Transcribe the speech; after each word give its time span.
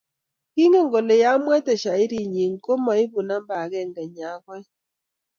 kingen 0.53 0.85
kole 0.91 1.13
yemwaita 1.23 1.73
shairi 1.83 2.19
nyii 2.33 2.55
ko 2.63 2.71
mo 2.83 2.91
koibu 2.95 3.19
numba 3.27 3.53
akenge 3.63 4.03
nya 4.15 4.29
koeng 4.45 4.67